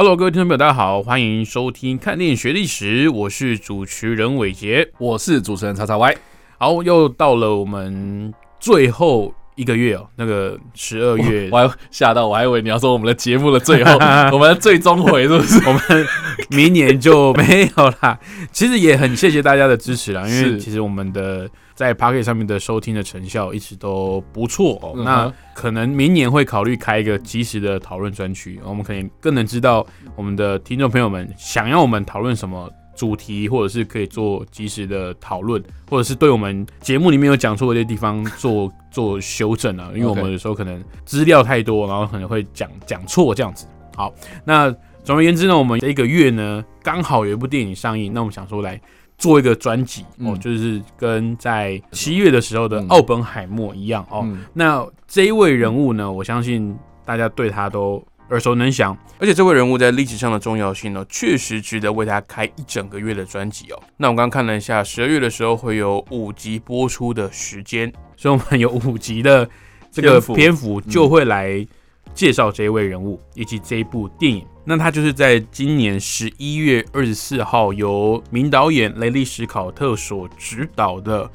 [0.00, 4.88] Hello，各位听众朋友，大家好，欢迎收听《看电影学历史》，我是主持人伟杰。
[4.96, 6.16] 我是主持人叉叉 Y。
[6.56, 13.92] 好，又到了我们最后一个月哦，那个十二月，我还吓到，我还以为你要说我们的节目的最后，
[14.32, 15.58] 我们的最终回是不是？
[15.68, 16.06] 我们
[16.50, 18.16] 明年就没有啦。
[18.52, 24.92] 其实也很谢谢大家的支持啦，因为其实我们的在 p o c k e t 上面的收听的成效一直都不错哦。
[24.94, 29.84] 嗯那可能明年会考虑开一个及时的讨论专区，我们可能更能知道
[30.14, 32.70] 我们的听众朋友们想要我们讨论什么。
[32.98, 43.66] 主题，或者是可以做及时的讨论，或者是对我们节目里面有讲错的一些地方做做修正啊，因为我们有时候可能资料太多，然后可能会讲讲错这样子。
[43.94, 44.12] 好，
[44.44, 48.80] 那总而言之呢，我们这一个月呢，刚好有一部电影上映，那我们想说来
[49.16, 54.22] 做一个专辑、哦，嗯就是跟在七月的时候的嗯奥本海默一样哦。
[54.24, 63.82] 嗯那这一位人物呢，我相信大家对他都耳熟能详，而且这位人物在历史上的重要性呢，确实值得为他开一整个月的专辑哦。
[63.96, 69.48] 那我刚刚看了一下，十二月的时候会有五集播出的时间，所以我们有五集的
[69.90, 71.66] 这个篇幅就会来
[72.14, 74.44] 介绍这一位人物以及这一部电影。
[74.64, 81.24] 那他就是在今年十一月二十四号由名导演雷利·史考特所执导的《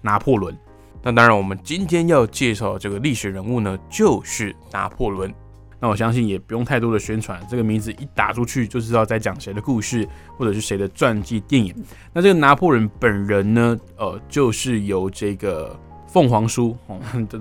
[0.00, 0.54] 拿破仑》。
[1.02, 5.34] 那当然，我们今天要介绍的这个历史人物呢，就是拿破仑。
[5.80, 11.74] 那我相信也不用太多的宣传，这个名字一打出去就知道在讲谁的故事，或者是谁的传记电影。
[12.12, 16.98] 那这个拿破仑本人呢，呃，就是由这个凤凰叔哦，
[17.28, 17.38] 都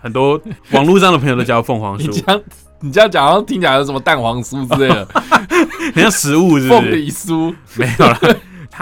[0.00, 0.40] 很多
[0.70, 2.42] 网络上的朋友都叫凤凰你叔，这样
[2.80, 5.06] 你这样讲，好像听起来有什么蛋黄酥之类的，
[5.94, 6.90] 很像食物是不凤？
[6.90, 7.54] 梨酥。
[7.76, 8.18] 没有啦，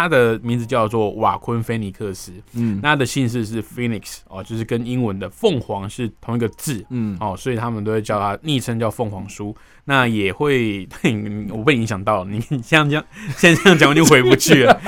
[0.01, 6.83] 他的名字叫做瓦昆菲尼克斯，嗯那他的姓氏是 Phoenix 哦，就是跟英文的凤凰是同一个字。
[6.89, 10.89] 嗯，哦，所以他们都会叫他昵称叫凤凰叔，那也会
[11.53, 13.05] 我被影响到了，你像这样讲，
[13.37, 14.81] 现在这样讲我就回不去了。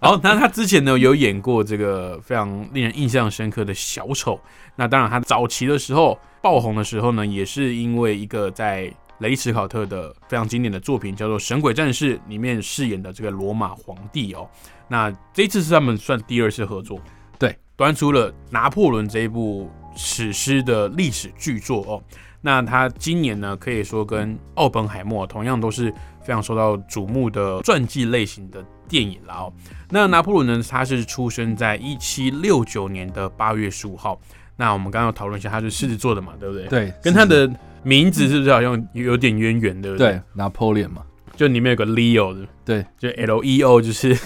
[0.00, 4.40] 好，那他之前呢有演过这个非常令人印象深刻的小丑，
[4.76, 14.48] 那当然他早期的时候爆红的时候呢，也是因为一个在雷史考特的非常经典的作品叫做《神鬼战士》里面饰演的这个罗马皇帝哦。
[14.88, 17.00] 那这一次是他们算第二次合作，
[17.38, 22.02] 对，端出了《拿破仑》这一部史诗的历史巨作哦。
[22.40, 29.52] 那他今年呢，可以说跟奥本海默同样都是非常受到瞩目的传记类型的电影了哦。
[29.88, 34.20] 那拿破仑呢，他是出生在一七六九年的八月十五号。
[34.56, 37.50] 那我们刚刚讨论一下，他是狮子座的嘛，对不对？，对，跟他的
[37.84, 40.12] 名字是不是好像有点渊源，对不对？
[40.12, 41.02] 对拿破仑嘛，
[41.36, 44.18] 就里面有个 Leo 的，对，就 L E O 就是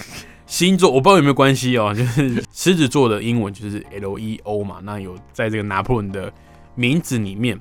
[0.45, 6.31] 星座，我不知道有没有关系哦，就是狮子座的英文就是 L E O 嘛，那有在这个拿破仑的
[6.75, 7.59] 名字里面。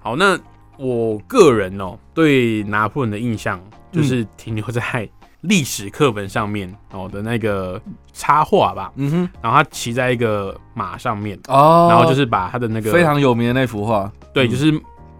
[0.00, 0.38] 好，那
[0.78, 3.60] 我个人哦对拿破仑的印象
[3.92, 5.08] 就是停留在
[5.42, 7.80] 历史课本上面哦的那个
[8.12, 14.50] 插画吧，嗯哼，然后他骑在一个马上面，哦，然后就是把他的那个非常有名的那幅画，对，嗯。
[14.50, 14.72] 就是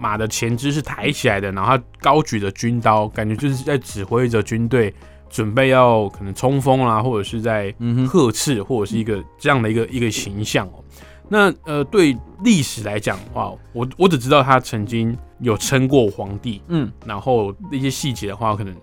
[0.03, 4.93] 马的前肢是抬起来的，然后他高举着军刀，感觉就是在指挥着军队
[5.31, 10.83] 准备要可能冲锋啦，或者是在嗯哼，呵斥，或者是一个这样的一个一个形象哦。
[11.29, 16.91] 那呃，对历史来讲的话，我我只知道他曾经有称过皇帝，嗯。
[17.07, 18.75] 然后那些细节的话，可能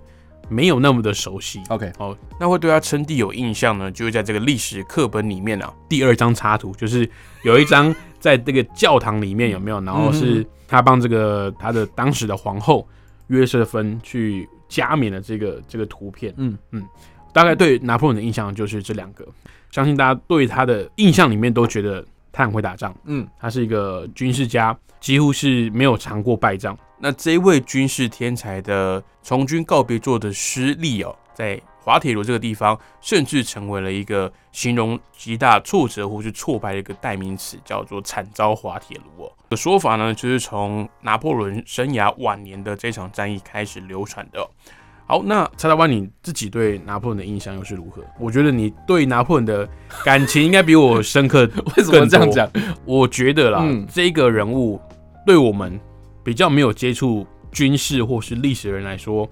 [0.47, 1.61] 没有那么的熟悉。
[1.67, 7.07] ，OK，好那会对他称帝有印象呢，就是在这个历史课本里面啊，第二张插图就是
[7.43, 9.79] 有一张在这个教堂里面有没有？
[9.81, 12.87] 然后是他帮这个他的当时的皇后
[13.27, 16.33] 约瑟芬去加冕的这个这个图片。
[16.37, 16.85] 嗯嗯
[17.31, 19.25] 大概对拿破仑的印象就是这两个，
[19.69, 26.75] 相信大家对他的印象里面都觉得他很会打仗，嗯，他是一个军事家，几乎是没有尝过败仗。
[26.97, 39.31] 那这位军事天才的从军告别作的失利哦，在滑铁卢这个地方，甚至成为了一个形容极大挫折或是挫败的一个代名词，叫做惨遭滑铁卢哦。
[39.49, 44.47] 的说法呢，就是从拿破仑生涯晚年的这场战役开始流传的哦、
[45.07, 48.03] 好，那叉叉湾你自己对拿破仑的印象又是如何？
[48.19, 49.67] 我觉得你对拿破仑的
[50.05, 51.49] 感情应该比我深刻。
[51.75, 52.47] 为什么这样讲？
[52.85, 54.79] 我觉得啦，嗯这个人物
[55.25, 55.79] 对我们
[56.23, 59.27] 比较没有接触军事或是历史的人来说，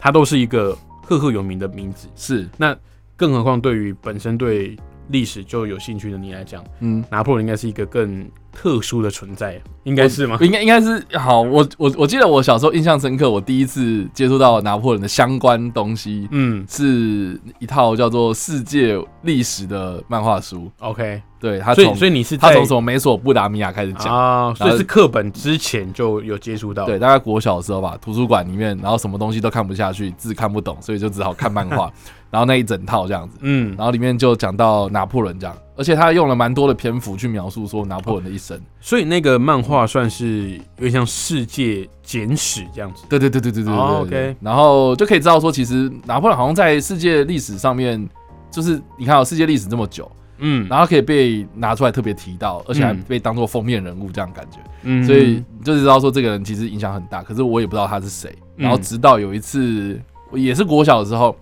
[0.00, 2.08] 他都是一个赫赫有名的名字。
[2.14, 2.76] 是，那
[3.16, 4.76] 更何况对于本身对
[5.08, 10.38] 历史就有兴趣的你来讲，嗯，拿破仑应该是一个更特殊的存在，应该是吗？
[10.40, 11.40] 应该应该是好。
[11.40, 20.70] 我我我记得我小时候印象深刻，我第一次接触到拿破仑的相关东西，嗯是一套叫做《世界历史》的漫画书。
[20.80, 24.14] ，OK，对，他所以从所以你是他从什么美索不达米亚开始讲。
[24.14, 31.90] 啊，所以是课本之前就有接触到，对，大概国小的时候吧，图书馆里面，然后什么东西都看不下去，字看不懂，所以就只好看漫画，
[32.30, 38.60] 然后那一整套这样子，嗯，然后里面就讲到拿破仑这样，而且他用了蛮多的篇幅去描述说拿破仑的一生。
[38.80, 48.08] 所以那个漫画算是有点像世界简史这样子，对对对对对对对 OK 然后就可以知道说，其实拿破仑好像在世界历史上面，
[48.50, 54.58] 就是你看哦，世界历史这么久，嗯，然后可以被拿出来特别提到，而且还嗯被当做封面人物这样感觉。
[54.82, 55.02] 嗯。
[55.04, 58.30] 所以你就知道说这个人其实影响很大，可是我也不知道他是谁。
[58.56, 58.64] 嗯。
[58.64, 59.98] 然后直到有一次，
[60.34, 61.34] 也是国小的时候，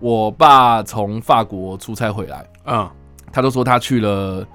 [0.00, 2.92] 我爸从法国出差回来，啊，
[3.32, 4.46] 他都说他去了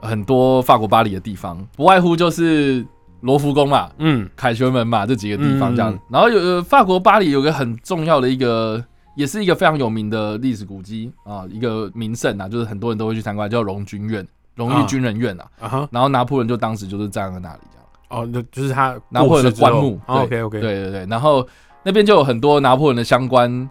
[0.00, 2.84] 很多法国巴黎的地方，不外乎就是
[3.20, 5.92] 罗浮宫嘛、嗯凯旋门嘛这几个地方这样。
[5.92, 8.84] 嗯然后有呃法国巴黎有个很重要的一个。
[9.16, 14.26] 也是一个非常有名的历史古迹啊，一个名胜啊，就是很多人都会去参观，叫荣军院、
[14.56, 15.88] 荣誉啊军人院啊。
[15.92, 17.86] 然后拿破仑就当时就是站在那里这样。
[18.08, 20.00] 哦，那就是他拿破仑的棺木。
[20.04, 21.46] 对 OK OK，，对对对，然后
[21.84, 23.70] 那边就有很多拿破仑的相关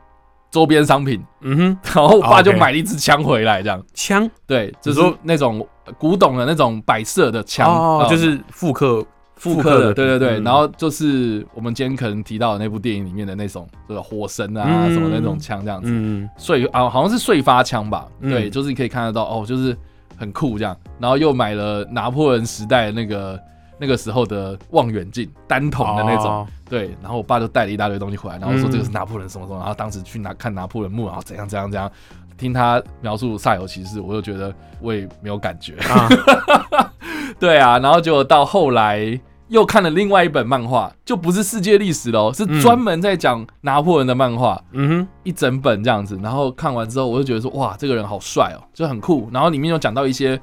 [0.53, 3.83] 周边商品，嗯哼，然后我爸就买了一支枪回来，这样。
[3.91, 4.29] 枪？
[4.45, 5.67] 对，就是说那种
[5.97, 9.03] 古董的那种摆设的枪，就是复刻
[9.35, 10.39] 复刻的，对对对。
[10.39, 10.43] 嗯。
[10.43, 14.93] 然后就是我们今天可能提到的那部电影里面的那种，就是火神啊嗯。
[14.93, 16.29] 什么那种枪这样子，嗯。
[16.37, 18.29] 碎啊好像是碎发枪吧，嗯。
[18.29, 19.75] 对，就是你可以看得到哦，就是
[20.15, 20.77] 很酷这样。
[20.99, 23.39] 然后又买了拿破仑时代那个
[23.83, 26.27] 那个时候的望远镜，单筒的那种。
[26.27, 31.91] 哦对，然后我爸就带了一大堆东西回来，然后说嗯这个是拿破仑什么什么，然后当时去拿看拿破仑墓，然后怎样怎样怎样，
[32.37, 35.75] 听他描述煞有其事，我就觉得我也没有感觉。
[35.89, 36.09] 啊，
[37.37, 39.19] 对啊，然后结果到后来
[39.49, 46.17] 又看了另外一本漫画，就不是世界历史喽，是嗯专门在讲拿破仑的漫画，嗯哼，一整本这样子。
[46.23, 49.29] 然后看完之后，我就觉得说，哇，这个人好帅哦，就很酷。
[49.31, 50.41] 然后里面有讲到一些。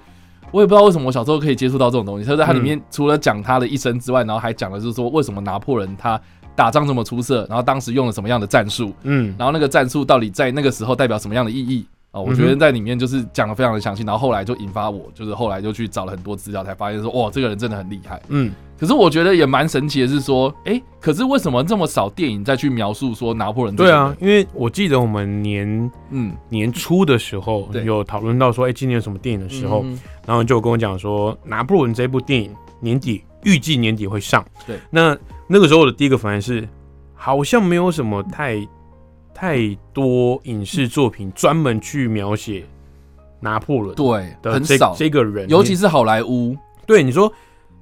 [0.52, 2.24] 我也不知道为什么我小时候可以接触到这种东西。
[2.24, 6.20] 他说他里面除了讲他的一生之外，然后还讲了就是说为什么拿破仑他
[6.56, 14.02] 打仗这么出色，然后当时用了什么样的战术，嗯然后那个战术到底在那个时候代表什么样的意义啊、我觉得在里面就是讲的非常的详细。
[14.02, 18.20] 然后后来就引发我，就是后来就去找了很多资料，才发现说，哇，这个人真的很厉害。
[18.28, 23.76] 嗯，可是我觉得也蛮神奇的是说，哎，可是为什么这么少电影再去描述说拿破仑？
[23.76, 34.44] 对啊，，因为我记得我们年嗯，年初的时候有讨论到说，哎，今年有什么电影的时候，嗯然后就跟我讲说，拿破仑这部电影年底预计年底会上。
[34.66, 35.16] 对，那
[35.46, 36.68] 那个时候我的第一个反应是，
[37.14, 38.56] 好像没有什么太
[39.40, 42.62] 太多影视作品专门去描写
[43.40, 46.54] 拿破仑对，的这很少，这个人，尤其是好莱坞，
[46.84, 47.32] 对你说，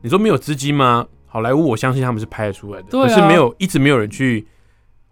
[0.01, 1.05] 你说没有资金吗？
[1.27, 4.47] 好莱坞我相信他们是拍得出来的，可是没有一直没有人去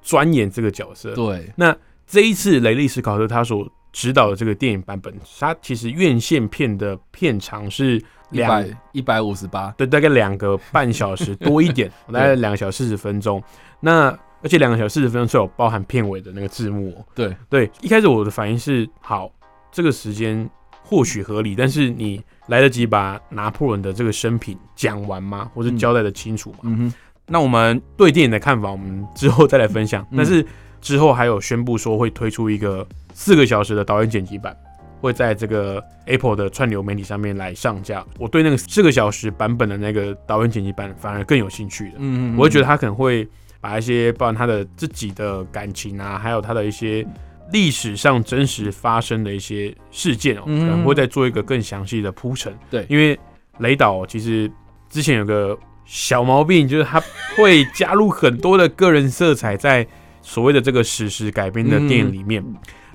[0.03, 1.17] 钻研这个角色。
[1.17, 1.77] 对，那
[2.07, 7.97] 这一次雷利·斯考特他所指导的这个电影版本，他其实院线片的片长是
[8.31, 13.43] 一两百一百五十八，对，大概两个半小时多一点， 大概两个小时四十分钟。
[13.81, 17.05] 那而且两个小时四十分钟是有包含片尾的那个字幕、哦。
[17.15, 19.31] 对对，一开始我的反应是，好，
[19.73, 20.49] 这个时间
[20.83, 25.51] 或许合理，但是你来得及把拿破仑的这个生平讲完吗？
[25.55, 26.59] 或者交代的清楚吗？
[26.63, 26.95] 嗯哼，
[27.27, 30.03] 那我们对电影的看法，我们之后再来分享。
[30.11, 30.47] 嗯但是
[30.81, 34.57] 之后还有宣布说会推出一个四个小时的导演剪辑版，
[35.01, 38.05] 会在这个 Apple 的串流媒体上面来上架。
[38.19, 41.97] 我对那个四个小时版本的那个导演剪辑版反而更有兴趣的。
[41.99, 43.27] 嗯我会觉得他可能会
[43.67, 47.05] 把一些包含他的自己的感情啊，还有他的一些
[47.53, 52.57] 历史上真实发生的一些事件哦、嗯可能会再做一个更详细的铺陈。
[52.71, 53.19] 对因为
[53.59, 54.49] 雷导其实
[54.89, 57.03] 之前有个小毛病，就是他
[57.37, 59.85] 会加入很多的个人色彩在
[60.23, 62.45] 所谓的这个史实改编的电影里面。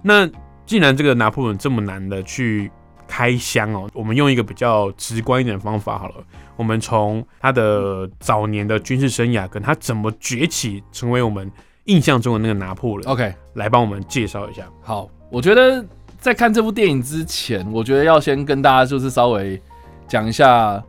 [0.01, 0.25] 那
[0.65, 2.71] 既然这个拿破仑这么难的去
[3.11, 6.15] 开箱哦，我们用一个比较直观一点的方法好了。
[6.55, 11.51] 我们从他的早年的军事生涯，跟他怎么崛起成为我们
[11.85, 14.63] 印象中的那个拿破仑，，OK，来帮我们介绍一下。
[14.81, 15.85] 好，我觉得
[16.19, 19.61] 在看这部电影之前，我觉得要先跟大家就是稍微
[20.07, 20.81] 讲一下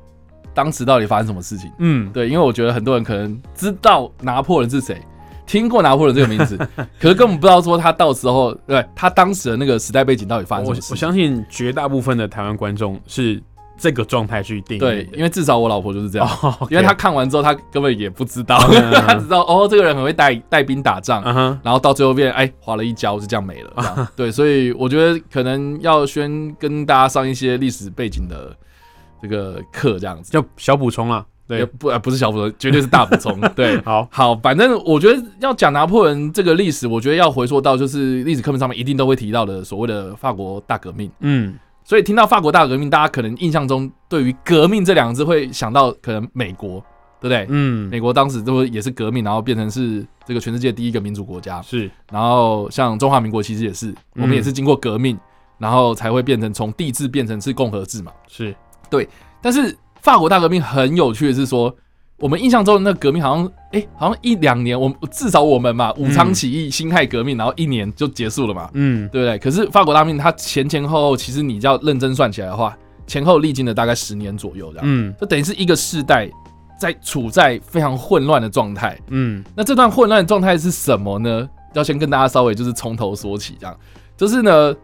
[0.54, 1.72] 当时到底发生什么事情。
[1.80, 5.02] 嗯，对，因为我觉得很多人可能知道拿破仑是谁，
[5.46, 6.56] 听过拿破仑这个名字，
[7.00, 10.90] 可是根本不知道说他到时候对他当时的那个时代背景到底发生什么事情。
[10.92, 13.42] 我相信绝大部分的台湾观众是
[13.76, 21.22] 这个状态去定义对，因为至少我老婆就是这样，哦因为她看完之后，她根本也不知道，嗯她只知道哦，这个人很会带带兵打仗，
[21.62, 24.08] 然后到最后变哎划了一跤，就这样没了。
[24.14, 28.56] 对，所以我觉得可能要先跟大家上一些历史背景的
[29.20, 30.30] 这个课，这样子。
[30.30, 31.24] 就小补充啦。
[31.78, 33.40] 不呃不是小补充，绝对是大补充。
[33.54, 41.10] 对，好，好，反正我觉得要讲拿破仑这个历史，我觉得要回溯到就是历史课本上面一定都会提到的所谓的法国大革命。
[41.20, 41.54] 嗯，
[41.84, 46.80] 所以听到法国大革命，大家可能印象中对于革命这两个字会想到可能美国，
[47.20, 47.46] 对不对？
[47.50, 51.60] 嗯，美国当时都也是革命，然后变成是这个全世界第一个民主国家。
[51.62, 55.18] 是，然后像中华民国其实也是，我们也是经过革命，
[55.58, 58.12] 然后才会变成从帝制变成是共和制嘛。
[58.28, 58.54] 是
[58.90, 59.08] 对，
[59.40, 61.74] 但是法国大革命很有趣的是说，
[62.18, 69.38] 我们印象中的那个革命好像，哎，好像一两年，我们至少我们嘛，武昌起义、辛亥革命，然后一年就结束了嘛，嗯，对不对？
[69.38, 76.28] 可是法国大革命它前前后后，其实你要认真算起来的话，前后历经了大概十年左右，这样，嗯，就等于是一个世代
[76.78, 78.98] 在处在非常混乱的状态。
[79.08, 81.48] 嗯，那这段混乱的状态是什么呢？
[81.74, 83.76] 要先跟大家稍微就是从头说起，这样
[84.16, 84.74] 就是呢，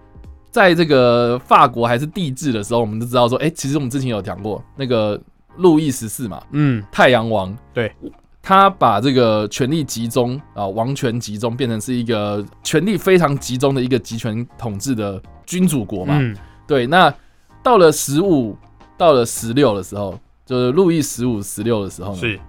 [0.59, 5.17] 在这个法国还是帝制的时候，我们都知道说，哎、其实我们之前有讲过那个
[5.57, 7.95] 路易十四嘛，嗯，太阳王，对，
[8.43, 16.37] 他把这个权力集中啊，王权集中，变成是一个权力非常集中的一个集权统治的君主国嘛，嗯，
[16.67, 17.15] 对，那
[17.63, 18.59] 到了十五，
[18.97, 22.41] 到了十六的时候，就是路易十五、十六的时候呢，是，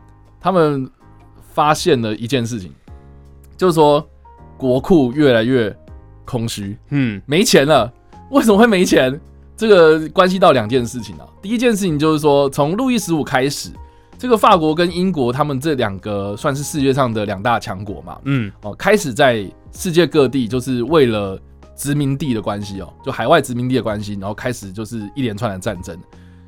[0.42, 0.90] 他们
[1.54, 2.74] 发现了一件事情，
[3.56, 4.04] 就是说
[4.58, 5.78] 国库越来越
[6.26, 7.94] 空虚，嗯，没钱了。
[8.32, 9.20] 为什么会没钱？
[9.58, 11.26] 这个关系到两件事情啊。
[11.42, 13.72] 第一件事情就是说，从路易十五开始，
[14.18, 21.38] 这个法国跟英国他们这两个算是世界上的两大强国嘛，嗯，哦，开始在世界各地就是为了
[21.76, 25.98] 殖民地的关系哦，就海外殖民地的关系，然后开始就是一连串的战争。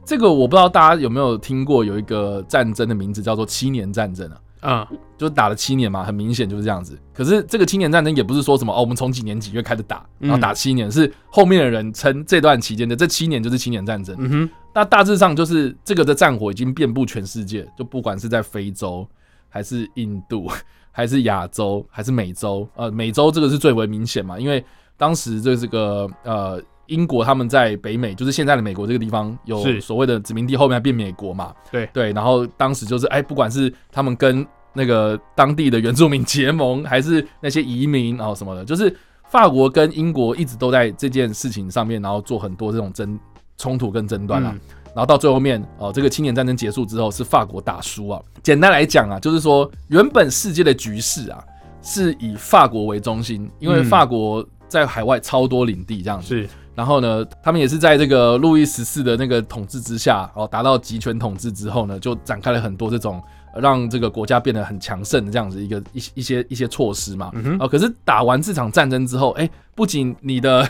[0.06, 4.38] 这个我不知道大家有没有听过，有一个战争的名字叫做七年战争啊。
[4.62, 4.88] 啊，
[5.18, 6.98] 就是打了七年嘛，很明显就是这样子。
[7.14, 14.16] 可是这个七年战争也不是说什么哦，我们从几年几月开始打，嗯然后打七年，是后面的人称这段期间的这七年就是七年战争。
[14.20, 19.06] 嗯哼，那大致上就是这个的战火已经遍布全世界，就不管是在非洲，
[19.50, 20.48] 还是印度，
[20.92, 24.64] 还是亚洲，还是美洲，呃，美洲这个是最为明显嘛，因为
[24.96, 38.96] 当时这这个呃英国他们在北美，就是现在的美国这个地方有所谓的殖民地，后面还变美国嘛，对对，然后当时就是哎，不管是他们跟那个当地的原住民结盟，还是那些移民然后什么的，就是
[39.30, 43.20] 法国跟英国一直都在这件事情上面，然后做很多这种争
[43.58, 44.52] 冲突跟争端啊。
[44.54, 44.62] 嗯
[44.94, 48.22] 然后到最后面哦，这个青年战争结束之后，是法国打输啊。
[48.44, 51.42] 简单来讲啊，就是说原本世界的局势啊，
[51.82, 56.28] 是以法国为中心，因为嗯法国在海外超多领地这样子。
[56.28, 63.22] 是，然后呢，他们也是在这个路易十四的那个统治之下，哦，达到集权统治之后呢，就展开了很多这种
[63.54, 67.30] 呃让这个国家变得很强盛的这样子一个一一些一些措施嘛。
[67.34, 70.68] 嗯，哦，可是打完这场战争之后，哎，不仅你的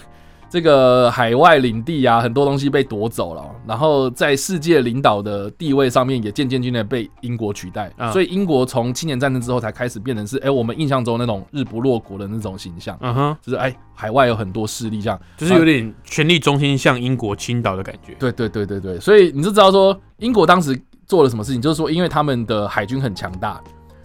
[0.51, 8.11] 这个海外领地啊，很多东西被夺走了哦，然后在世界领导的地位上面也渐渐渐的被英国取代，啊。
[8.11, 18.13] 所以英国从七年战争之后才开始变成是，哎，我们印象中那种日不落国的那种形象，嗯哼，就是哎，海外有很多势力这样，就是有点权力中心向英国倾倒的感觉。
[18.19, 20.77] 对对对对对，所以你就知道说英国当时
[21.07, 23.61] 做了什么事情，就是说因为他们的海军很强大，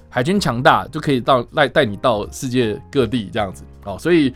[0.08, 3.64] 海军强大就可以到带带你到世界各地这样子。
[3.84, 4.32] 哦，所以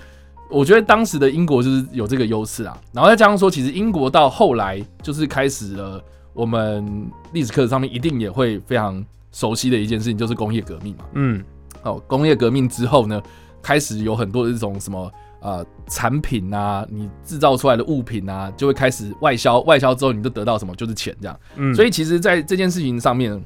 [0.51, 6.03] 我觉得当时的英国就是有这个优势啊，然后再加上说，其实英国到后来就是开始了
[6.33, 11.05] 我们历史课上面一定也会非常熟悉的一件事情，就是工业革命嘛。
[11.15, 11.43] 嗯，
[11.83, 13.23] 哦，工业革命之后呢，
[13.63, 21.41] 开始有很多的这种什么呃产品啊，你制造出来的物品啊，就会开始外销，外销之后你就得到什么，就是钱这样。
[21.57, 23.41] 嗯，所以其实，在这件事情上面，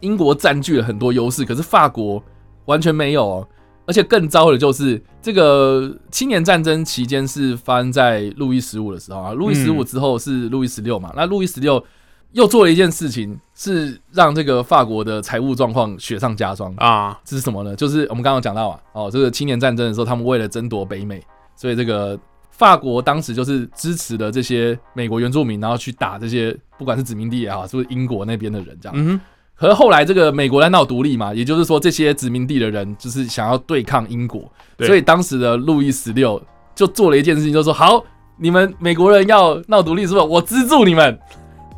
[0.00, 2.22] 英国占据了很多优势，可是法国
[2.64, 3.48] 完全没有哦。
[3.88, 11.82] 而且更糟的就是，这个七年战争期间是发生在路易十五的时候啊，路易十五之后是路易十六嘛，那路易十六
[12.32, 16.70] 又做了一件事情，是让这个法国的财务状况雪上加霜。
[16.76, 17.74] 啊，这是什么呢？
[17.74, 21.24] 就是我们刚刚讲到啊，哦，这个七年战争的时候，他们为了争夺北美，
[21.56, 29.20] 所以这个法国当时就是支持了这些美国原住民，然后去打这些不管是殖民地也好，是不是英国那边的人这样。
[29.58, 36.40] 可是后来这个美国在闹独立嘛，也就是说这些殖民地的人就是想要对抗英国，所以当时的路易十六
[36.76, 38.00] 就做了一件事情，就是说好，
[38.36, 40.24] 你们美国人要闹独立是不是？
[40.24, 41.18] 我资助你们，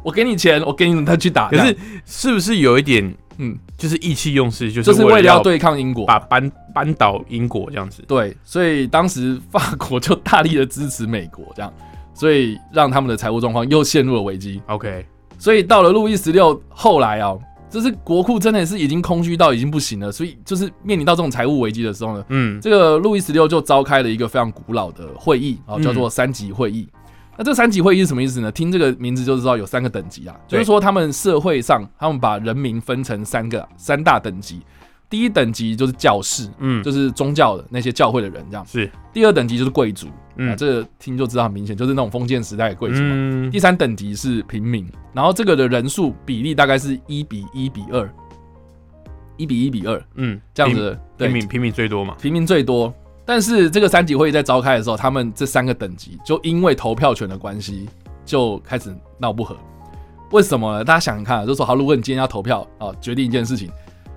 [0.02, 1.48] 我给你钱，我给你们他去打。
[1.48, 8.04] 可是是不是有一点，嗯，就是意气用事，就就是为要为了要对抗英国，把扳扳倒英国这样子？
[8.06, 11.72] 对，所以当时法国就大力的支持美国，这样，
[12.12, 14.60] 所以让他们的财务状况又陷入了危机。
[14.66, 15.06] OK，
[15.38, 17.34] 所以到了路易十六后来啊，
[17.70, 26.88] 就是国库真的是已经空虚到已经不行了，所以就是面临到这种财务危机的时候呢，嗯，这个路易十六就召开了一个非常古老的会议啊，嗯叫做三级会议。
[27.38, 28.52] 那这三级会议是什么意思呢？
[28.52, 34.60] 听这个名字就知道有三个等级啊，就是说他们社会上他们把人民分成三个三大等级。
[35.08, 38.64] 第一等级就是教士，嗯，就是宗教的那些教会的人这样。
[38.64, 40.06] 是，第二等级就是贵族，
[40.48, 43.10] 啊，嗯，这个听就知道很明显，就是那种封建时代的贵族嘛。
[43.12, 48.08] 嗯第三等级是平民，然后这个的人数比例大概是一比一比二，
[49.36, 50.98] 一比一比二嗯，这样子。
[51.16, 52.92] 对平，民平民最多嘛，平民最多。
[53.24, 57.88] 但是这个三级会议在召开的时候，他们这三个等级就因为投票权的关系，
[58.24, 59.56] 就开始闹不和。
[60.32, 60.84] 为什么呢？
[60.84, 63.70] 大家想想看啊，就说好，如果你今天要投票啊，决定一件事情，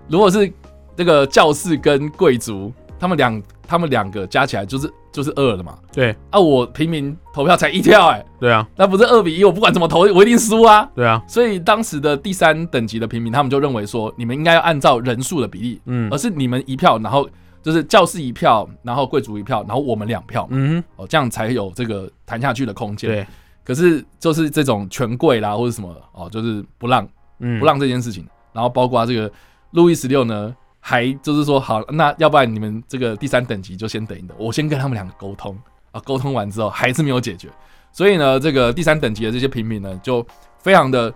[0.08, 0.52] 如果是
[0.96, 5.78] 这个教士跟贵族，他们两他们两个加起来就是就是二了嘛。
[5.92, 6.16] 对。
[6.30, 10.90] 啊，我平民投票才一票、哎，对啊，那不是二比一，我不管怎么投，我一定输啊。
[10.96, 16.10] 对啊，所以当时的第三等级的平民，他们就认为说，你们应该要按照人数的比例，嗯。
[16.12, 17.28] 而是你们一票，然后
[17.62, 23.10] 就是教士一票，然后贵族一票，然后我们两票，嗯哦，这样才有这个谈下去的空，间。
[23.10, 23.28] 对，
[23.64, 27.08] 可是就是这种权贵啦，或者什么哦，就是不让
[27.40, 29.32] 嗯，不让这件事情，然后包括这个
[29.72, 30.54] 路易十六呢，
[30.86, 35.58] 还就是说好，那要不然你们这个第三等级就先等一等，我先跟他们两个沟通。
[35.94, 37.48] 啊，沟通完之后还是没有解决，
[37.92, 40.26] 所以呢，这个第三等级的这些平民呢，就
[40.58, 41.14] 非常的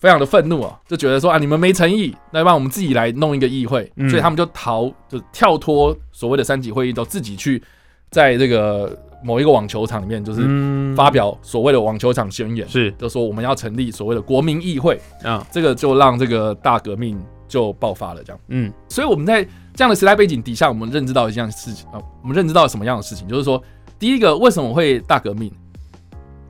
[0.00, 4.10] 非常的愤怒啊，就觉得说啊，你们没诚意，那要不然我们自己来弄一个议会，嗯。
[4.10, 7.62] 所以他们就逃，就跳脱所谓的三级会议，都自己去
[8.10, 10.96] 在这个某一个网球场里面，就是嗯。
[10.96, 12.68] 发表所谓的网球场宣言。
[12.68, 12.90] 是。
[12.98, 17.16] 就说我们要成立所谓的国民议会，啊，这个就让这个大革命
[17.52, 18.24] 就爆发了。
[18.24, 19.44] 这样，嗯所以我们在
[19.74, 23.62] 这样的时代背景底下，我们认知到一件事情啊，我们认知到什么样的事情，就是说，
[23.98, 25.52] 第一个为什么会大革命，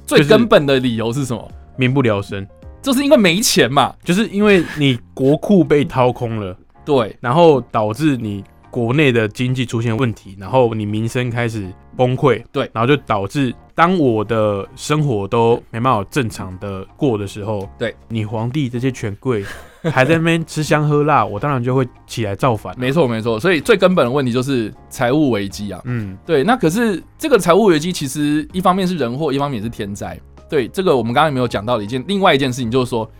[0.07, 1.51] 最根本的理由是什么？
[1.77, 2.47] 民不聊生，
[2.81, 3.93] 就是因为没钱嘛。
[4.05, 19.45] 就是因为你国库被掏空了，对然后导致你国内的经济出现问题，然后你民生开始崩溃，对然后就导致当我的生活都没办法正常的过的时候，对你皇帝这些权贵
[19.93, 22.75] 还在那边吃香喝辣，我当然就会起来造反。
[22.79, 23.39] 没错没错。
[23.39, 25.79] 所以最根本的问题就是财务危机啊。
[25.85, 30.19] 嗯，对，那可是这个财务危机其实一方面是人祸，一方面也是天灾。
[30.49, 33.11] 对，这个我们刚刚有没有讲到的一件另外一件事情，就是说，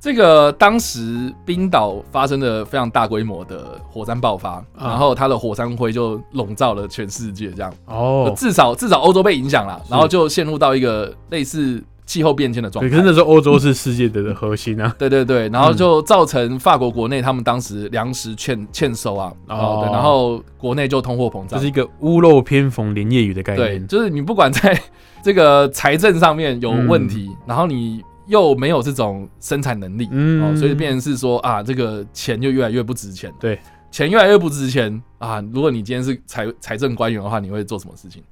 [0.00, 4.64] 这个当时冰岛发生了非常大规模的火山爆发，啊。
[4.78, 12.96] 然后它的火山灰就笼罩了全世界，这样，哦，至少至少欧洲被影响了，然后就陷入到一个类似气候变迁的状对，态。
[12.96, 14.92] 可是那时候欧洲是世界的核心啊。
[14.98, 19.54] 对对对，然后就造成法国国内他们当时粮食欠欠收啊，哦。
[19.54, 21.48] 哦，对，然后国内就通货膨胀。
[21.50, 23.68] 这是，一个屋漏偏逢连夜雨的概念。
[23.68, 23.86] 对，念。
[23.86, 24.80] 就是你不管在
[25.22, 33.30] 这个财政上面有问题，然后你又没有这种生产能力，嗯哦，所以变成是说啊，这个钱就越来越不值钱。
[33.38, 33.58] 对，
[33.90, 35.44] 钱越来越不值钱啊！
[35.52, 38.22] 如果你今天是财财政官员的话，你会做什么事情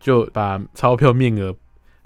[0.00, 1.54] 就把钞票面额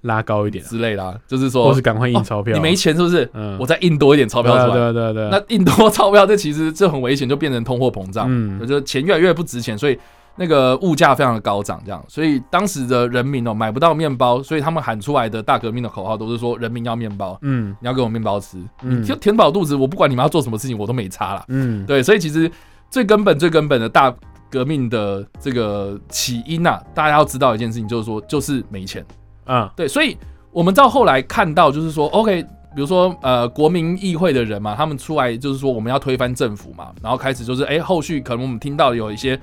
[0.03, 1.17] 拉高一点啊，之类啦？
[1.27, 2.57] 就是说或是赶快印钞票啊。
[2.57, 3.31] 你没钱是不是？
[3.33, 4.75] 嗯我再印多一点钞票出来。
[4.75, 5.29] 对啊对啊对啊。
[5.31, 8.27] 那印多钞票，这其实这很危险，就变成通货膨胀。
[8.29, 9.99] 嗯就是钱越来越不值钱，所以
[10.39, 17.75] 那个物价非常的高涨，这样，所以当时的人民哦买不到面包，所以他们喊出来的大革命的口号都是说人民要面包，嗯。
[17.81, 19.03] 你要给我面包吃，嗯。
[19.03, 21.45] 你就填饱肚子，我不管你们要做什么事情，我都没差啦。
[21.49, 22.49] 嗯，对，所以其实
[22.89, 24.15] 最根本、最根本的大
[24.49, 29.05] 革命的这个起因啊，大家要知道一件事情，就是说就是没钱。
[29.45, 29.73] 啊。
[29.75, 30.17] 对，所以
[30.53, 32.43] 我们到后来看到，就是说，OK，
[32.77, 39.39] 比如说呃，国民议会的人嘛，他们出来就是说我们要推翻政府嘛，然后开始就是哎、后续可能我们听到有一些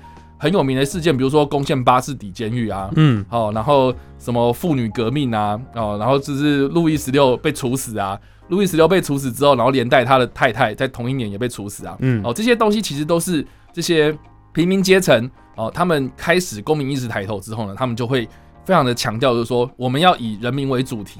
[0.46, 2.92] 很有名的事件，比如说攻陷巴士底监狱啊。
[2.96, 14.16] 嗯哦，然后什么妇女革命啊，哦，然后就是路易十六被处死啊，路易十六被处死之后，然后连带他的太太在同一年也被处死啊，嗯哦，这些东西其实都是这些
[14.54, 18.30] 平民阶层哦，他们开始公民意识抬头之后呢，他们就会
[18.64, 21.20] 非常的强调，就是说我们要以人民为主体，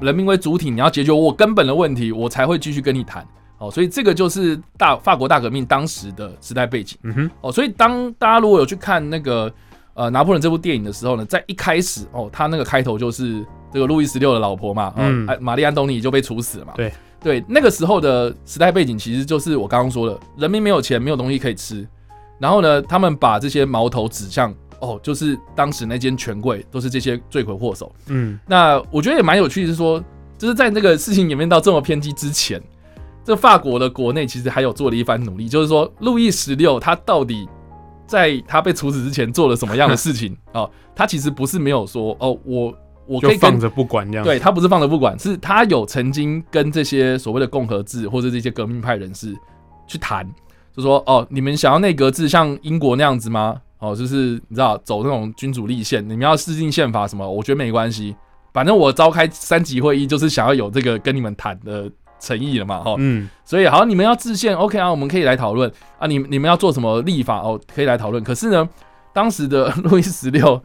[0.00, 3.24] 人民为主体，你要解决我根本的问题，我才会继续跟你谈。
[3.60, 6.98] 哦，所以这个就是大法国大革命当时的时代背景。
[7.02, 9.52] 嗯哼哦，所以当大家如果有去看那个
[9.94, 16.72] 呃拿破仑这部电影的时候呢，在一开始哦，他那个开头就是这个路易十六的老婆嘛，哦，嗯哎玛丽安东尼就被处死了嘛。
[16.74, 16.92] 对
[17.22, 21.86] 对，那个时候的时代背景其实就是我刚刚说的，人民没有钱，没有东西可以吃，
[22.38, 27.94] 然后呢，他们把这些矛头指向哦，就是当时那间权贵都是这些罪魁祸首。
[28.06, 30.02] 嗯那我觉得也蛮有趣的是说，
[30.38, 32.58] 就是在那个事情演变到这么偏激之前，
[33.24, 37.48] 这法国的国内其实还有做了一番努力，就是说路易十六他到底
[38.06, 40.68] 在他被处死之前做了什么样的事情 哦？
[40.96, 42.74] 他其实不是没有说哦，我
[43.06, 44.24] 我可以就放着不管这样。
[44.24, 49.36] 对，他不是放着不管，是他有曾经跟这些所谓的共和制或者这些革命派人士
[49.86, 50.28] 去谈，
[50.74, 53.60] 就说哦，你们想要内阁制像英国那样子吗？
[53.78, 58.14] 哦，就是你知道走那种君主立宪，你们要制定宪法什么，我觉得没关系，
[58.52, 66.06] 反正我召开三级会议就是想要有这个跟你们谈的诚意了嘛，哈、嗯，所以好，你们要制宪，OK 啊，我们可以来讨论啊。
[66.06, 68.22] 你你们要做什么立法哦，可以来讨论。
[68.22, 68.68] 可是呢，
[69.12, 70.62] 当时的 路易十六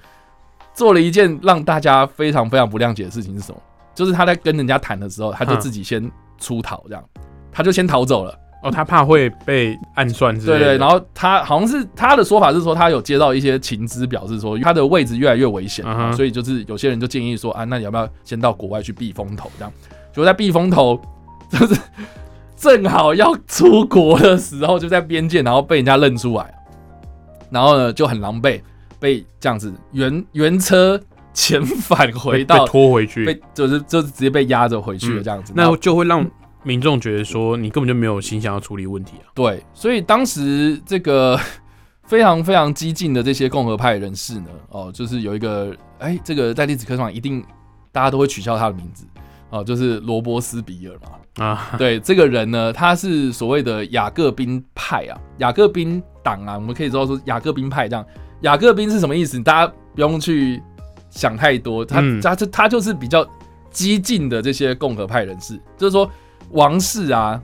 [0.74, 3.60] 做了一件让大家非常非常不谅解的事情是什么？
[3.96, 7.04] 就是他在跟人家谈的时候，他就嗯自己先出逃，这样
[7.52, 8.38] 他就先逃走了。
[8.64, 10.60] 哦，他怕会被暗算之类的。
[10.60, 19.52] 对对，然后他好像是他的说法是说，他有接到一些情资，表示说他的位置越来越危险、所以就是有些人就建议说啊，那你要不要先到国外去避风头？
[19.60, 19.72] 这样，
[20.12, 21.00] 就在避风头，
[21.60, 21.80] 就是
[22.56, 26.54] 正好要出国的时候，就在边界，然后被人家认出来，
[27.50, 28.62] 然后呢就很狼狈，
[29.00, 31.00] 被这样子原原车
[31.34, 36.26] 遣返回到拖回去，被就是就是直接被压着回去了嗯这样子，然那就会让
[36.64, 39.30] 民众觉得说你根本就没有心想要处理问题啊。
[39.36, 41.40] 对，所以当时这个
[42.08, 47.44] 非常非常激进的这些共和派人士呢，哦，就是有一个，哎，这个在历史课上一定
[47.92, 49.06] 大家都会取笑他的名字，
[49.56, 51.46] 哦，就是罗伯斯比尔嘛。
[51.46, 58.06] 啊，对，这个人呢，他是所谓的雅各宾派啊，雅各宾党啊，我们可以知道说雅各宾派这样。
[58.42, 59.42] 雅各宾是什么意思？
[59.42, 60.62] 大家不用去
[61.10, 63.26] 想太多，他、嗯他这他就是比较
[63.72, 66.10] 激进的这些共和派人士，就是说
[66.52, 67.42] 王室啊，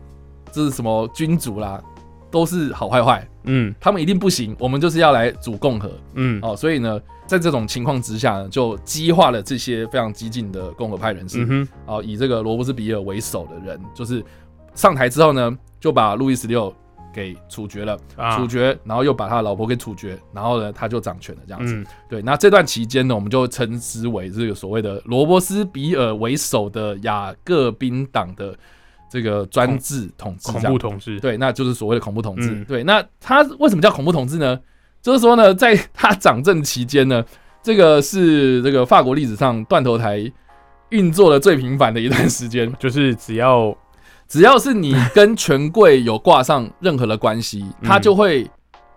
[0.52, 1.82] 这是什么君主啦、
[2.30, 6.56] 都是好坏坏，嗯他们一定不行，我们就是要来主共和嗯，哦。
[6.56, 7.00] 所以呢，
[7.32, 11.42] 在这种情况之下呢，就激化了这些非常激进的共和派人士。
[11.46, 14.22] 嗯哼，哦，以这个罗伯斯比尔为首的人，就是
[14.76, 16.76] 上台之后呢，就把路易十六
[17.14, 21.74] 给处决了，啊处，决，然后又把他的老婆给处决，然后呢，他就掌权了，这样子。
[21.74, 28.54] 嗯对，那这段期间呢，我们就称之为这个所谓的罗伯斯比尔为首的雅各宾党的
[29.10, 32.50] 这个专制统治，恐怖统治，对，那就是所谓的恐怖统治。
[32.50, 34.60] 嗯对，那他为什么叫恐怖统治呢？
[35.02, 37.24] 就是说呢，在他掌政期间呢，
[37.64, 40.32] 这个是这个法国历史上断头台
[40.90, 42.72] 运作的最频繁的一段时间。
[42.80, 43.76] 就是只要
[44.28, 48.50] 只要是你跟权贵有挂上任何的关系，嗯他就会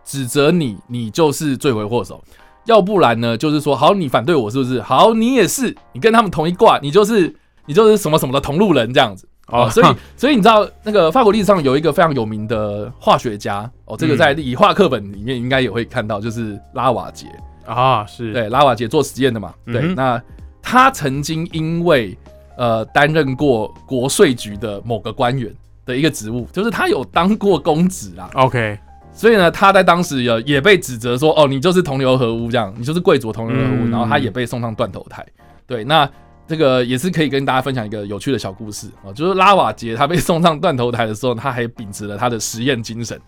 [0.05, 2.23] 指责你，你就是罪魁祸首。
[2.67, 4.81] 要不然呢，就是说，好，你反对我是不是？
[4.81, 7.35] 好，你也是，你跟他们同一挂，你就是
[7.67, 9.29] 你就是什么什么的同路人这样子。
[9.49, 17.27] 哦，所以所以你知道那个法国历史上有一个非常有名的化学家哦，这个在理化课本里面应该也会看到，就是拉瓦杰。
[17.67, 19.55] 啊是，对，拉瓦杰做实验的嘛。
[19.65, 20.23] 对，嗯那
[20.61, 22.17] 他曾经因为
[22.57, 25.51] 呃担任过国税局的某个官员
[25.87, 28.29] 的一个职务，就是他有当过公职啦。
[28.35, 28.79] ，OK，
[29.13, 35.25] 所以呢，他在当时也也被指责说，哦，你就是同流合污这样，你就是贵族同流合污，嗯然后他也被送上断头台。
[35.67, 36.09] 对，那
[36.47, 43.19] 这个也是可以跟大家分享一个有趣的小故事啊、哦，就是拉瓦杰他被送上断头台的时候，他还秉持了他的实验精神，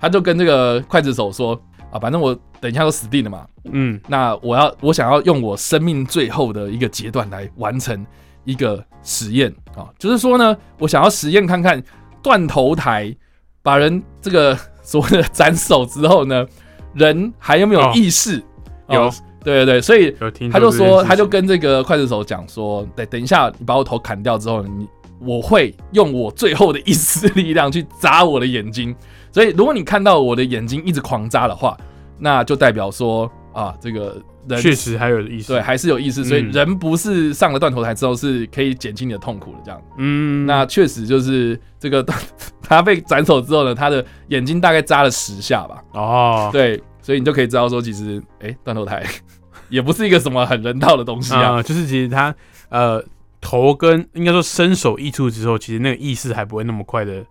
[0.00, 4.00] 他就跟这个刽子手说啊，反正我等一下都死定了嘛，嗯。
[4.08, 8.06] 那我要我想要用我生命最后的一个阶段来完成
[8.44, 9.54] 一个实验。
[9.76, 11.82] 啊，就是说呢，我想要实验看看
[12.22, 13.14] 断头台
[13.62, 16.46] 把人这个所谓的斩首之后呢，
[16.94, 17.92] 人还有没有哦。
[17.94, 18.42] 意识？
[18.88, 19.02] 有。
[19.02, 20.14] 哦对对对，所以
[20.50, 24.88] 他就说，他就跟这个刽子手讲说，等，等一下你把我头砍掉之后，你
[25.20, 28.94] 我会用我最后的一丝力量去扎我的眼睛。
[29.30, 31.76] 所以如果你看到我的眼睛一直狂扎的话，
[32.18, 39.80] 那就代表说啊，这个人确实还有意思，对还是有意思，所以嗯人不是上了断头台之后是可以减轻你的痛苦的这样。
[39.98, 42.04] 嗯，那确实就是这个
[42.62, 45.82] 他被斩首之后呢，他的眼睛大概扎了十下吧。
[45.92, 49.04] 哦，对，所以你就可以知道说，其实哎，断头台
[49.68, 51.56] 也不是一个什么很人道的东西啊。
[51.56, 52.34] 啊，就是其实他
[52.70, 53.02] 呃
[53.40, 57.24] 头跟应该说身首异处之后，其实那个意识还不会那么快的，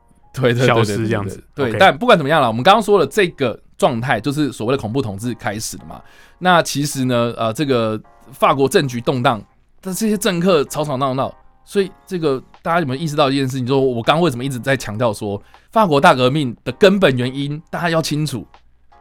[0.56, 6.02] 消失这样子对，但不管怎么样了，我们刚刚说了这个状态就是所谓的恐怖统治开始了嘛。
[6.40, 8.00] 那其实呢，呃，这个
[8.32, 9.42] 法国政局动荡，
[9.80, 13.68] 但这些政客吵吵闹闹，所以这个大家有没有意识到一件事情？
[13.68, 18.46] 说我刚刚为什么一直在强调说法国大革命的根本原因，大家要清楚，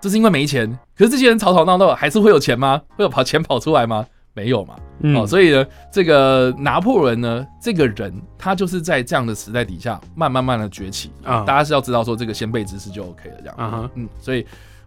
[0.01, 0.79] 这是因为没钱。
[0.97, 2.81] 可是这些人吵吵闹闹，还是会有钱吗？
[2.97, 4.07] 会有跑钱跑出来吗？
[4.33, 4.75] 没有嘛。
[5.03, 13.91] 嗯哦，所以呢，这个拿破仑呢，这个人他就是在这样的时代底下，慢慢慢的崛起啊大家是要知道说这个先辈知识就 OK 了，这样。
[13.95, 14.47] 嗯，所以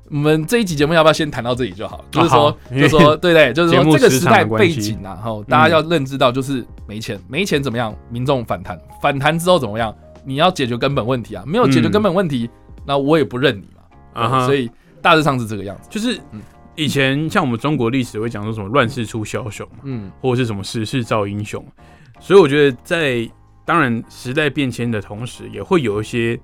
[0.09, 2.03] 我们这一集节目要不要先谈到这里就好？
[2.11, 7.93] 就是说，就是说， 对对，就是说这个时时代背景啊，哈，大家要认知到，就是没钱，没钱怎么样？
[8.09, 9.93] 民众反弹，反弹之后怎么样？
[10.23, 12.49] 你要解决根本问题啊，没有解决嗯根本问题，
[12.85, 14.21] 那我也不认你嘛。
[14.21, 14.69] 啊，所以
[15.03, 15.87] 大致上是这个样子。
[15.91, 16.41] 就是嗯
[16.75, 21.63] 以前像我们中国历史会讲说什么乱世出枭雄嘛，嗯，或者是什么时势造英雄，
[22.19, 23.29] 所以我觉得在
[23.63, 26.39] 当然时代变迁的同时，也会有一些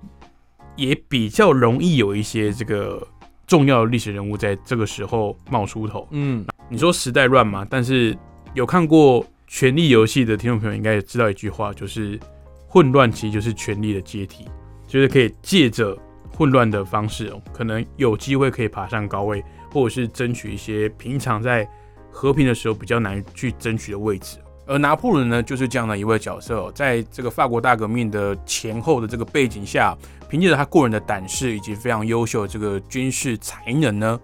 [0.75, 3.01] 也比较容易有一些这个
[3.47, 6.07] 重要的历史人物在这个时候冒出头。
[6.11, 7.65] 嗯，你说时代乱嘛？
[7.67, 8.15] 但是
[8.53, 12.19] 有看过《权力游戏》的听众朋友应该也知道一句话，就是
[12.67, 14.45] 混乱其实就是权力的阶梯，
[14.87, 15.97] 就是可以借着
[16.39, 21.69] 混乱的方式哦，可能有机会可以爬上高位，或者是争取一些平常在
[22.09, 24.37] 和平的时候比较难去争取的位置。
[24.65, 29.93] 而拿破仑呢，就是这样的一位角色，在这个法国大革命的前后的这个背景下，
[30.29, 34.17] 凭借着他过人的胆识以及非常优秀的这个军事才能呢，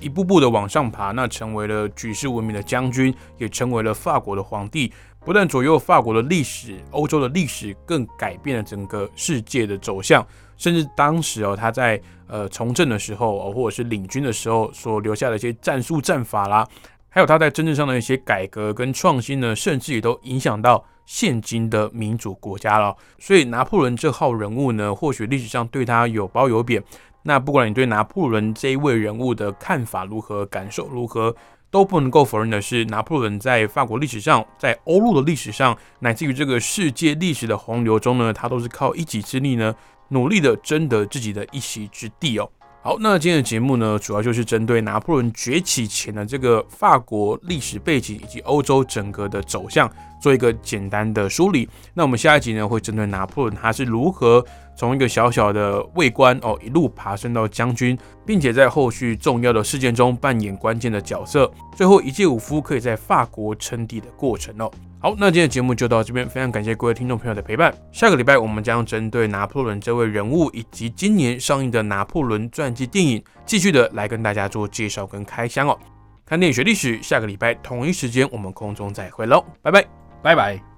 [0.00, 10.26] 一步步的往上爬，那成为了举世闻名的将军，也成为了法国的皇帝，不但左右法国的历史、欧洲的历史，更改变了整个世界的走向。
[10.64, 16.66] 甚至当时哦，他在呃从政的时候，或者是领军的时候所留下的一些战术战法啦，
[17.10, 22.96] 还有他在政治上的一些改革跟创新呢，甚至也都影响到现今的民主国家了。
[23.18, 26.82] 所以拿破仑这号人物呢，或许历史上对他有褒有贬。
[27.24, 31.36] 那不管你对拿破仑这一位人物的看法如何、感受如何，
[31.70, 39.74] 都不能够否认的是，拿破仑在法国历史上、在欧陆的历史上，乃至于这个世界历史的洪流中呢，他都是靠一己之力呢，
[40.14, 42.48] 努力的争得自己的一席之地哦。
[42.80, 51.66] 好，那今天的节目呢，主要就是针对拿破仑崛起前的这个法国历史背景以及欧洲整个的走向做一个简单的梳理。
[51.94, 54.44] 那我们下一集呢，会针对拿破仑他是如何
[54.76, 64.70] 从一个小小的卫官哦，一路爬升到将军，并且在后续重要的事件中扮演关键的角色，最后一介武夫可以在法国称帝的过程哦。
[65.04, 67.70] 好，那今天的节目就到这边，非常感谢各位听众朋友的陪伴。
[67.92, 75.78] 下个礼拜我们将针对拿破仑这位人物，以及今年上映的拿破仑传记电影，继续的来跟大家做介绍跟开箱哦。
[76.24, 79.84] 看电影学历史，下个礼拜同一时间我们空中再会喽，拜拜。
[80.22, 80.73] 拜拜。